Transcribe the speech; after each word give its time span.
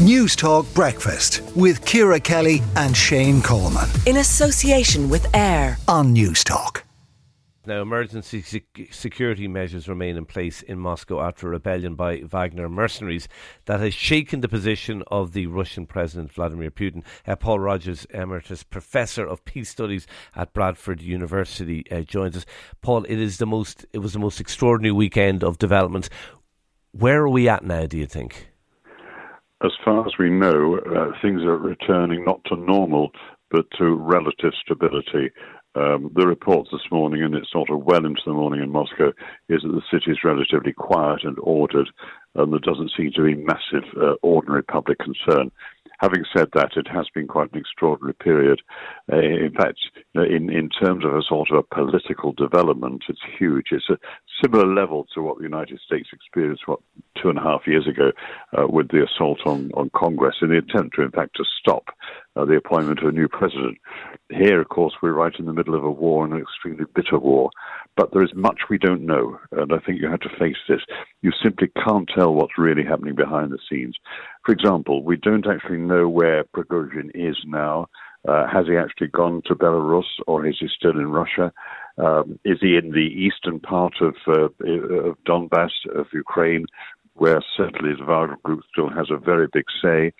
Newstalk 0.00 0.72
Breakfast 0.74 1.42
with 1.54 1.84
Ciara 1.84 2.18
Kelly 2.18 2.62
and 2.74 2.96
Shane 2.96 3.42
Coleman. 3.42 3.86
In 4.06 4.16
association 4.16 5.10
with 5.10 5.26
AIR 5.36 5.76
on 5.88 6.14
Newstalk. 6.14 6.84
Now, 7.66 7.82
emergency 7.82 8.40
sec- 8.40 8.88
security 8.92 9.46
measures 9.46 9.90
remain 9.90 10.16
in 10.16 10.24
place 10.24 10.62
in 10.62 10.78
Moscow 10.78 11.20
after 11.20 11.48
a 11.48 11.50
rebellion 11.50 11.96
by 11.96 12.20
Wagner 12.20 12.70
mercenaries 12.70 13.28
that 13.66 13.80
has 13.80 13.92
shaken 13.92 14.40
the 14.40 14.48
position 14.48 15.02
of 15.08 15.34
the 15.34 15.48
Russian 15.48 15.84
President 15.84 16.32
Vladimir 16.32 16.70
Putin. 16.70 17.04
Uh, 17.26 17.36
Paul 17.36 17.58
Rogers, 17.58 18.06
Emeritus 18.06 18.62
Professor 18.62 19.26
of 19.26 19.44
Peace 19.44 19.68
Studies 19.68 20.06
at 20.34 20.54
Bradford 20.54 21.02
University, 21.02 21.84
uh, 21.90 22.00
joins 22.00 22.38
us. 22.38 22.46
Paul, 22.80 23.04
it 23.04 23.20
is 23.20 23.36
the 23.36 23.46
most. 23.46 23.84
It 23.92 23.98
was 23.98 24.14
the 24.14 24.18
most 24.18 24.40
extraordinary 24.40 24.92
weekend 24.92 25.44
of 25.44 25.58
developments. 25.58 26.08
Where 26.92 27.20
are 27.20 27.28
we 27.28 27.50
at 27.50 27.64
now? 27.64 27.84
Do 27.84 27.98
you 27.98 28.06
think? 28.06 28.49
As 29.62 29.72
far 29.84 30.06
as 30.06 30.12
we 30.18 30.30
know, 30.30 30.78
uh, 30.78 31.10
things 31.20 31.42
are 31.42 31.56
returning 31.56 32.24
not 32.24 32.42
to 32.46 32.56
normal, 32.56 33.10
but 33.50 33.66
to 33.78 33.94
relative 33.94 34.52
stability. 34.64 35.30
Um, 35.76 36.10
the 36.16 36.26
reports 36.26 36.70
this 36.72 36.90
morning, 36.90 37.22
and 37.22 37.34
it's 37.34 37.52
sort 37.52 37.70
of 37.70 37.84
well 37.84 38.04
into 38.04 38.22
the 38.26 38.32
morning 38.32 38.62
in 38.62 38.70
Moscow, 38.70 39.12
is 39.48 39.62
that 39.62 39.68
the 39.68 39.82
city 39.90 40.10
is 40.10 40.24
relatively 40.24 40.72
quiet 40.72 41.20
and 41.22 41.36
ordered, 41.40 41.88
and 42.34 42.52
there 42.52 42.60
doesn't 42.60 42.90
seem 42.96 43.12
to 43.12 43.22
be 43.22 43.34
massive 43.34 43.88
uh, 43.96 44.14
ordinary 44.22 44.64
public 44.64 44.98
concern. 44.98 45.52
Having 46.00 46.24
said 46.34 46.48
that, 46.54 46.76
it 46.76 46.88
has 46.88 47.06
been 47.14 47.28
quite 47.28 47.52
an 47.52 47.58
extraordinary 47.58 48.14
period. 48.14 48.62
Uh, 49.12 49.18
in 49.18 49.52
fact, 49.54 49.78
in, 50.14 50.48
in 50.48 50.70
terms 50.70 51.04
of 51.04 51.14
a 51.14 51.22
sort 51.28 51.50
of 51.50 51.58
a 51.58 51.74
political 51.74 52.32
development, 52.32 53.04
it's 53.08 53.20
huge. 53.38 53.66
It's 53.70 53.90
a 53.90 53.98
similar 54.42 54.66
level 54.66 55.06
to 55.14 55.20
what 55.20 55.36
the 55.36 55.44
United 55.44 55.78
States 55.84 56.08
experienced, 56.10 56.66
what, 56.66 56.80
two 57.20 57.28
and 57.28 57.38
a 57.38 57.42
half 57.42 57.66
years 57.66 57.86
ago 57.86 58.12
uh, 58.56 58.66
with 58.66 58.88
the 58.88 59.04
assault 59.04 59.40
on, 59.44 59.70
on 59.74 59.90
Congress 59.94 60.36
in 60.40 60.48
the 60.48 60.56
attempt 60.56 60.96
to, 60.96 61.02
in 61.02 61.10
fact, 61.10 61.36
to 61.36 61.44
stop 61.60 61.84
uh, 62.36 62.46
the 62.46 62.56
appointment 62.56 63.00
of 63.00 63.08
a 63.08 63.12
new 63.12 63.28
president. 63.28 63.76
Here, 64.30 64.60
of 64.60 64.70
course, 64.70 64.94
we're 65.02 65.12
right 65.12 65.34
in 65.38 65.44
the 65.44 65.52
middle 65.52 65.74
of 65.74 65.84
a 65.84 65.90
war, 65.90 66.24
an 66.24 66.36
extremely 66.36 66.86
bitter 66.94 67.18
war. 67.18 67.50
But 67.96 68.12
there 68.12 68.22
is 68.22 68.34
much 68.34 68.60
we 68.70 68.78
don't 68.78 69.04
know, 69.04 69.38
and 69.52 69.72
I 69.72 69.78
think 69.78 70.00
you 70.00 70.08
have 70.08 70.20
to 70.20 70.38
face 70.38 70.56
this. 70.68 70.80
You 71.20 71.32
simply 71.42 71.68
can't 71.84 72.08
tell 72.16 72.32
what's 72.32 72.56
really 72.56 72.84
happening 72.84 73.14
behind 73.14 73.50
the 73.50 73.58
scenes. 73.68 73.96
For 74.44 74.52
example, 74.52 75.02
we 75.02 75.16
don't 75.16 75.46
actually 75.46 75.78
know 75.78 76.08
where 76.08 76.44
Prigozhin 76.44 77.10
is 77.14 77.36
now. 77.46 77.88
Uh, 78.28 78.46
has 78.46 78.66
he 78.66 78.76
actually 78.76 79.08
gone 79.08 79.42
to 79.46 79.54
Belarus 79.54 80.04
or 80.26 80.46
is 80.46 80.56
he 80.60 80.68
still 80.74 80.98
in 80.98 81.10
Russia? 81.10 81.52
Um, 81.98 82.38
is 82.44 82.58
he 82.60 82.76
in 82.76 82.92
the 82.92 82.98
eastern 82.98 83.60
part 83.60 83.94
of, 84.00 84.14
uh, 84.28 84.44
of 84.44 85.16
Donbass, 85.26 85.70
of 85.94 86.06
Ukraine, 86.12 86.66
where 87.14 87.42
certainly 87.56 87.94
the 87.94 88.04
Wagner 88.04 88.38
Group 88.42 88.60
still 88.70 88.88
has 88.90 89.08
a 89.10 89.16
very 89.16 89.46
big 89.52 89.64
say? 89.82 90.12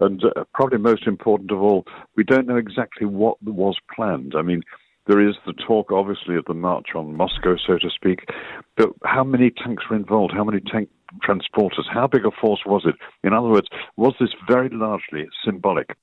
And 0.00 0.22
uh, 0.24 0.44
probably 0.54 0.78
most 0.78 1.06
important 1.06 1.50
of 1.50 1.62
all, 1.62 1.84
we 2.16 2.24
don't 2.24 2.46
know 2.46 2.56
exactly 2.56 3.06
what 3.06 3.42
was 3.42 3.76
planned. 3.94 4.34
I 4.36 4.42
mean, 4.42 4.62
there 5.06 5.26
is 5.26 5.34
the 5.44 5.52
talk, 5.52 5.90
obviously, 5.90 6.36
of 6.36 6.44
the 6.46 6.54
march 6.54 6.88
on 6.94 7.16
Moscow, 7.16 7.56
so 7.66 7.76
to 7.78 7.90
speak. 7.90 8.28
But 8.76 8.90
how 9.04 9.24
many 9.24 9.50
tanks 9.50 9.84
were 9.90 9.96
involved? 9.96 10.32
How 10.32 10.44
many 10.44 10.60
tank 10.60 10.90
transporters? 11.20 11.88
How 11.92 12.06
big 12.06 12.24
a 12.24 12.30
force 12.30 12.60
was 12.66 12.82
it? 12.84 12.94
In 13.22 13.32
other 13.32 13.48
words, 13.48 13.68
was 13.96 14.14
this 14.20 14.30
very 14.48 14.68
largely 14.70 15.28
symbolic? 15.44 15.96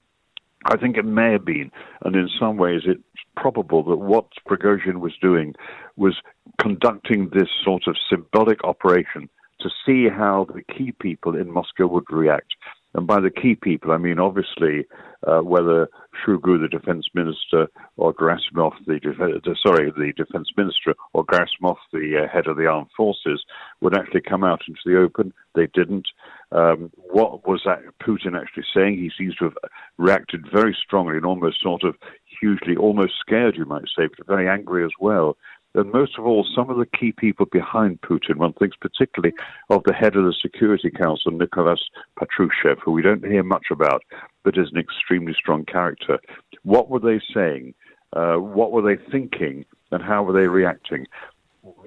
I 0.66 0.78
think 0.78 0.98
it 0.98 1.06
may 1.06 1.32
have 1.32 1.46
been, 1.46 1.72
and 2.04 2.16
in 2.16 2.30
some 2.40 2.58
ways 2.58 2.82
it's 2.86 3.02
probable 3.38 3.84
that 3.84 3.96
what 3.98 4.28
Prigozhin 4.48 5.00
was 5.00 5.14
doing 5.22 5.56
was 5.96 6.18
conducting 6.60 7.30
this 7.30 7.48
sort 7.64 7.84
of 7.88 7.96
symbolic 8.10 8.64
operation 8.64 9.30
to 9.62 9.70
see 9.86 10.10
how 10.10 10.48
the 10.54 10.62
key 10.74 10.92
people 10.92 11.36
in 11.36 11.52
Moscow 11.52 11.88
would 11.88 12.10
react. 12.10 12.56
And 12.94 13.08
by 13.08 13.20
the 13.20 13.30
key 13.30 13.56
people, 13.56 13.92
I 13.92 13.98
mean 13.98 14.20
obviously 14.20 14.86
uh, 15.28 15.39
whether 15.39 15.89
Shoigu, 16.25 16.62
the 16.62 16.67
defense 16.70 17.08
minister, 17.14 17.67
or 17.98 18.14
Gerasimov, 18.14 18.73
the 18.86 19.00
def- 19.00 19.58
sorry, 19.66 19.92
the 19.92 20.14
defense 20.16 20.49
minister, 20.55 20.95
or 21.14 21.26
Gerasimov, 21.26 21.77
the 21.92 22.23
uh, 22.23 22.27
head 22.32 22.48
of 22.48 22.58
the 22.58 22.67
armed 22.67 22.89
forces, 22.95 23.44
would 23.82 23.98
actually 23.98 24.21
come 24.21 24.44
out 24.44 24.61
into 24.67 24.82
the 24.86 24.99
open. 24.99 25.33
They 25.55 25.67
didn't. 25.73 26.08
Um, 26.52 26.92
what 26.95 27.48
was 27.48 27.61
that 27.66 27.80
Putin 28.02 28.39
actually 28.39 28.66
saying? 28.73 28.98
He 28.98 29.11
seems 29.17 29.36
to 29.36 29.45
have 29.45 29.58
reacted 29.98 30.45
very 30.52 30.76
strongly 30.82 31.17
and 31.17 31.26
almost 31.26 31.61
sort 31.61 31.83
of 31.83 31.95
hugely, 32.42 32.76
almost 32.76 33.14
scared, 33.20 33.55
you 33.58 33.65
might 33.65 33.83
say, 33.98 34.08
but 34.08 34.27
very 34.27 34.48
angry 34.48 34.83
as 34.83 34.92
well 34.99 35.38
and 35.76 35.92
most 35.92 36.17
of 36.17 36.26
all, 36.26 36.45
some 36.55 36.70
of 36.70 36.77
the 36.77 36.86
key 36.86 37.11
people 37.11 37.45
behind 37.45 38.02
Putin. 38.02 38.38
One 38.38 38.54
thinks 38.54 38.76
particularly 38.77 39.36
of 39.70 39.83
the 39.86 39.94
head 39.94 40.15
of 40.15 40.26
the 40.26 40.33
Security 40.42 40.89
Council, 40.89 41.32
Nicholas 41.32 41.80
Patrushev, 42.20 42.80
who 42.83 42.92
we 42.92 43.02
don't 43.02 43.23
hear 43.23 43.44
much 43.44 43.67
about, 43.71 44.04
but 44.44 44.58
is 44.58 44.70
an 44.72 44.80
extremely 44.80 45.33
strong 45.33 45.66
character. 45.66 46.20
What 46.64 46.89
were 46.89 47.00
they 47.00 47.22
saying? 47.33 47.73
Uh, 48.14 48.36
what 48.36 48.72
were 48.72 48.82
they 48.82 49.02
thinking? 49.11 49.66
And 49.92 50.04
how 50.04 50.23
were 50.23 50.33
they 50.33 50.48
reacting? 50.48 51.08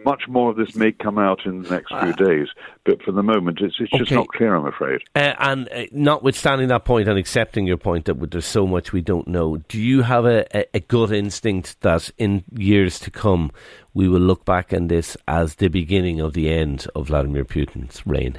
much 0.04 0.24
more 0.28 0.50
of 0.50 0.56
this 0.56 0.74
may 0.74 0.92
come 0.92 1.18
out 1.18 1.46
in 1.46 1.62
the 1.62 1.70
next 1.70 1.88
few 1.88 1.98
uh, 1.98 2.12
days, 2.12 2.48
but 2.84 3.02
for 3.02 3.12
the 3.12 3.22
moment, 3.22 3.60
it's, 3.60 3.76
it's 3.78 3.90
just 3.90 4.10
not 4.10 4.28
clear, 4.28 4.54
I'm 4.54 4.66
afraid. 4.66 5.00
Uh, 5.14 5.34
and 5.38 5.68
uh, 5.72 5.84
notwithstanding 5.92 6.68
that 6.68 6.84
point 6.84 7.08
and 7.08 7.18
accepting 7.18 7.66
your 7.66 7.76
point 7.76 8.06
that 8.06 8.30
there's 8.30 8.46
so 8.46 8.66
much 8.66 8.92
we 8.92 9.00
don't 9.00 9.28
know, 9.28 9.58
do 9.68 9.80
you 9.80 10.02
have 10.02 10.24
a, 10.24 10.44
a, 10.56 10.66
a 10.74 10.80
gut 10.80 11.12
instinct 11.12 11.80
that 11.82 12.10
in 12.18 12.44
years 12.52 12.98
to 13.00 13.10
come 13.10 13.50
we 13.94 14.08
will 14.08 14.20
look 14.20 14.44
back 14.44 14.72
on 14.72 14.88
this 14.88 15.16
as 15.28 15.56
the 15.56 15.68
beginning 15.68 16.20
of 16.20 16.32
the 16.32 16.50
end 16.50 16.86
of 16.94 17.08
Vladimir 17.08 17.44
Putin's 17.44 18.06
reign? 18.06 18.38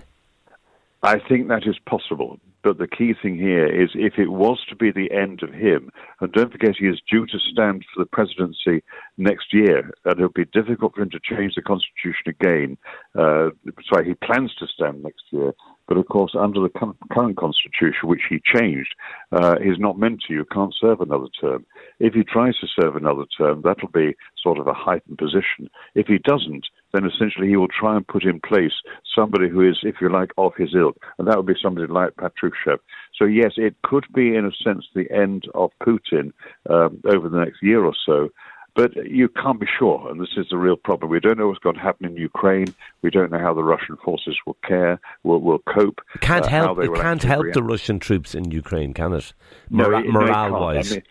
I 1.01 1.19
think 1.19 1.47
that 1.49 1.67
is 1.67 1.77
possible. 1.79 2.39
But 2.63 2.77
the 2.77 2.87
key 2.87 3.13
thing 3.13 3.37
here 3.37 3.67
is 3.67 3.89
if 3.93 4.13
it 4.17 4.29
was 4.29 4.63
to 4.69 4.75
be 4.75 4.89
the 4.89 5.11
end 5.11 5.43
of 5.43 5.53
him, 5.53 5.91
and 6.21 6.31
don't 6.31 6.51
forget 6.51 6.75
he 6.79 6.87
is 6.87 7.01
due 7.11 7.25
to 7.25 7.37
stand 7.39 7.83
for 7.93 8.03
the 8.03 8.09
presidency 8.09 8.83
next 9.17 9.53
year, 9.53 9.91
and 10.05 10.13
it'll 10.13 10.29
be 10.29 10.45
difficult 10.45 10.95
for 10.95 11.01
him 11.01 11.09
to 11.09 11.19
change 11.19 11.55
the 11.55 11.61
constitution 11.61 12.27
again. 12.27 12.77
Uh, 13.15 13.49
sorry, 13.91 14.07
he 14.07 14.13
plans 14.13 14.55
to 14.55 14.67
stand 14.67 15.03
next 15.03 15.23
year. 15.31 15.51
But 15.87 15.97
of 15.97 16.07
course, 16.07 16.33
under 16.37 16.61
the 16.61 16.69
current 17.11 17.37
constitution, 17.37 18.07
which 18.07 18.23
he 18.29 18.41
changed, 18.55 18.95
uh, 19.31 19.55
he's 19.61 19.79
not 19.79 19.99
meant 19.99 20.21
to. 20.27 20.33
You 20.33 20.45
can't 20.45 20.73
serve 20.79 21.01
another 21.01 21.27
term. 21.41 21.65
If 21.99 22.13
he 22.13 22.23
tries 22.23 22.57
to 22.59 22.67
serve 22.79 22.95
another 22.95 23.25
term, 23.37 23.61
that'll 23.63 23.89
be 23.89 24.15
sort 24.41 24.59
of 24.59 24.67
a 24.67 24.73
heightened 24.73 25.17
position. 25.17 25.69
If 25.95 26.07
he 26.07 26.19
doesn't, 26.19 26.67
then 26.93 27.05
essentially 27.05 27.47
he 27.47 27.57
will 27.57 27.67
try 27.67 27.95
and 27.95 28.07
put 28.07 28.23
in 28.23 28.39
place 28.39 28.73
somebody 29.15 29.49
who 29.49 29.67
is, 29.67 29.79
if 29.83 29.95
you 29.99 30.09
like, 30.09 30.31
of 30.37 30.53
his 30.55 30.73
ilk, 30.75 30.97
and 31.17 31.27
that 31.27 31.37
would 31.37 31.47
be 31.47 31.53
somebody 31.61 31.91
like 31.91 32.15
Patrushev. 32.15 32.79
So 33.17 33.25
yes, 33.25 33.53
it 33.57 33.75
could 33.83 34.05
be, 34.13 34.35
in 34.35 34.45
a 34.45 34.51
sense, 34.63 34.85
the 34.93 35.09
end 35.11 35.45
of 35.53 35.71
Putin 35.81 36.31
um, 36.69 37.01
over 37.05 37.29
the 37.29 37.39
next 37.39 37.61
year 37.61 37.83
or 37.83 37.93
so. 38.05 38.29
But 38.75 38.95
you 39.05 39.29
can't 39.29 39.59
be 39.59 39.67
sure, 39.77 40.09
and 40.09 40.19
this 40.19 40.35
is 40.35 40.47
the 40.49 40.57
real 40.57 40.75
problem. 40.75 41.11
We 41.11 41.19
don't 41.19 41.37
know 41.37 41.47
what's 41.47 41.59
going 41.59 41.75
to 41.75 41.81
happen 41.81 42.07
in 42.07 42.17
Ukraine. 42.17 42.73
We 43.03 43.11
don't 43.11 43.31
know 43.31 43.37
how 43.37 43.53
the 43.53 43.63
Russian 43.63 43.97
forces 43.97 44.35
will 44.47 44.57
care, 44.67 44.99
will, 45.21 45.41
will 45.41 45.59
cope. 45.59 46.01
It 46.15 46.21
can't 46.21 46.45
uh, 46.45 46.49
help. 46.49 46.79
It 46.79 46.93
can't 46.95 47.21
help 47.21 47.43
react. 47.43 47.53
the 47.53 47.61
Russian 47.61 47.99
troops 47.99 48.33
in 48.33 48.49
Ukraine, 48.49 48.93
can 48.95 49.13
it? 49.13 49.33
Mora- 49.69 50.01
no, 50.01 50.07
it, 50.07 50.11
morale-wise. 50.11 50.91
I 50.91 50.95
mean, 50.95 51.03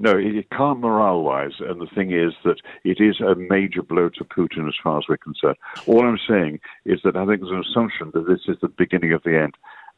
no, 0.00 0.16
it 0.16 0.48
can't 0.50 0.78
morale 0.78 1.22
wise. 1.22 1.54
And 1.58 1.80
the 1.80 1.88
thing 1.94 2.12
is 2.12 2.32
that 2.44 2.60
it 2.84 2.98
is 3.00 3.20
a 3.20 3.34
major 3.34 3.82
blow 3.82 4.08
to 4.10 4.24
Putin 4.24 4.68
as 4.68 4.74
far 4.82 4.98
as 4.98 5.04
we're 5.08 5.16
concerned. 5.16 5.56
All 5.86 6.06
I'm 6.06 6.18
saying 6.28 6.60
is 6.84 7.00
that 7.04 7.16
I 7.16 7.26
think 7.26 7.40
there's 7.40 7.52
an 7.52 7.64
assumption 7.68 8.12
that 8.14 8.26
this 8.26 8.42
is 8.46 8.56
the 8.62 8.68
beginning 8.68 9.12
of 9.12 9.22
the 9.24 9.38
end. 9.38 9.54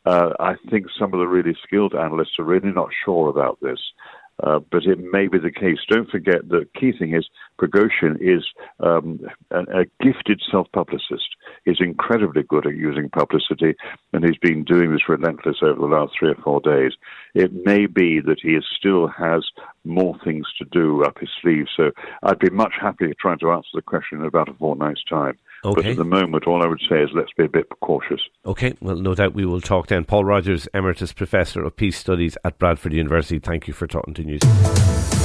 Uh, 0.06 0.30
I 0.40 0.54
think 0.70 0.86
some 0.98 1.12
of 1.12 1.20
the 1.20 1.26
really 1.26 1.54
skilled 1.62 1.94
analysts 1.94 2.38
are 2.38 2.44
really 2.44 2.72
not 2.72 2.88
sure 3.04 3.28
about 3.28 3.58
this. 3.60 3.78
Uh, 4.42 4.60
but 4.70 4.84
it 4.84 4.98
may 4.98 5.26
be 5.26 5.38
the 5.38 5.50
case. 5.50 5.78
Don't 5.88 6.08
forget 6.08 6.48
the 6.48 6.66
key 6.78 6.92
thing 6.96 7.14
is 7.14 7.28
Prigozhin 7.60 8.16
is 8.20 8.44
um, 8.80 9.20
a, 9.50 9.60
a, 9.80 9.84
gifted 10.00 10.40
self-publicist. 10.50 11.36
He's 11.64 11.80
incredibly 11.80 12.42
good 12.42 12.66
at 12.66 12.74
using 12.74 13.10
publicity, 13.10 13.74
and 14.12 14.24
he's 14.24 14.38
been 14.38 14.64
doing 14.64 14.92
this 14.92 15.08
relentless 15.08 15.58
over 15.62 15.80
the 15.80 15.94
last 15.94 16.12
three 16.18 16.30
or 16.30 16.36
four 16.36 16.60
days. 16.60 16.92
It 17.34 17.52
may 17.52 17.86
be 17.86 18.20
that 18.20 18.40
he 18.42 18.58
still 18.78 19.08
has 19.08 19.44
more 19.84 20.16
things 20.24 20.46
to 20.58 20.64
do 20.66 21.04
up 21.04 21.18
his 21.18 21.30
sleeve. 21.42 21.66
So 21.76 21.90
I'd 22.22 22.38
be 22.38 22.50
much 22.50 22.74
happier 22.80 23.12
trying 23.20 23.38
to 23.40 23.50
answer 23.50 23.68
the 23.74 23.82
question 23.82 24.20
in 24.20 24.24
about 24.24 24.48
a 24.48 24.54
fortnight's 24.54 25.04
time. 25.04 25.38
Okay. 25.64 25.82
But 25.82 25.90
at 25.90 25.96
the 25.96 26.04
moment, 26.04 26.46
all 26.46 26.62
I 26.62 26.66
would 26.66 26.80
say 26.88 27.02
is 27.02 27.10
let's 27.14 27.32
be 27.36 27.44
a 27.44 27.48
bit 27.48 27.68
cautious. 27.80 28.20
Okay, 28.46 28.74
well, 28.80 28.96
no 28.96 29.14
doubt 29.14 29.34
we 29.34 29.44
will 29.44 29.60
talk 29.60 29.88
then. 29.88 30.04
Paul 30.04 30.24
Rogers, 30.24 30.66
Emeritus 30.72 31.12
Professor 31.12 31.62
of 31.62 31.76
Peace 31.76 31.98
Studies 31.98 32.36
at 32.44 32.58
Bradford 32.58 32.92
University, 32.92 33.38
thank 33.38 33.68
you 33.68 33.74
for 33.74 33.86
talking 33.86 34.14
to 34.14 34.24
News. 34.24 34.40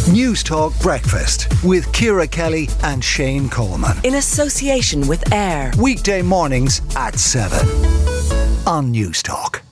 Newstalk 0.05 0.79
Breakfast 0.81 1.47
with 1.63 1.91
Ciara 1.91 2.27
Kelly 2.27 2.67
and 2.83 3.03
Shane 3.03 3.49
Coleman. 3.49 3.97
In 4.03 4.15
association 4.15 5.07
with 5.07 5.33
AIR. 5.33 5.71
Weekday 5.79 6.21
mornings 6.21 6.81
at 6.95 7.17
7 7.17 7.67
on 8.67 8.93
Newstalk. 8.93 9.64